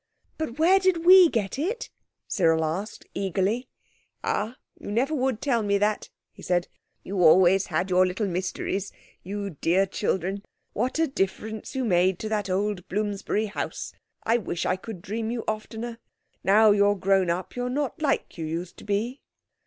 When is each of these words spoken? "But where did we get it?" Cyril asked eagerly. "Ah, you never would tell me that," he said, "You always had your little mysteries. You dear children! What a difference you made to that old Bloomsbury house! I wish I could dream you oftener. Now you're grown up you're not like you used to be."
"But 0.39 0.57
where 0.57 0.79
did 0.79 1.05
we 1.05 1.29
get 1.29 1.59
it?" 1.59 1.91
Cyril 2.27 2.65
asked 2.65 3.05
eagerly. 3.13 3.67
"Ah, 4.23 4.57
you 4.79 4.89
never 4.91 5.13
would 5.13 5.43
tell 5.43 5.61
me 5.61 5.77
that," 5.77 6.09
he 6.33 6.41
said, 6.41 6.67
"You 7.03 7.21
always 7.23 7.67
had 7.67 7.91
your 7.91 8.03
little 8.07 8.25
mysteries. 8.25 8.91
You 9.21 9.51
dear 9.61 9.85
children! 9.85 10.43
What 10.73 10.97
a 10.97 11.05
difference 11.05 11.75
you 11.75 11.85
made 11.85 12.17
to 12.17 12.29
that 12.29 12.49
old 12.49 12.87
Bloomsbury 12.87 13.45
house! 13.45 13.93
I 14.23 14.39
wish 14.39 14.65
I 14.65 14.75
could 14.75 15.03
dream 15.03 15.29
you 15.29 15.43
oftener. 15.47 15.99
Now 16.43 16.71
you're 16.71 16.95
grown 16.95 17.29
up 17.29 17.55
you're 17.55 17.69
not 17.69 18.01
like 18.01 18.39
you 18.39 18.45
used 18.45 18.77
to 18.77 18.83
be." 18.83 19.21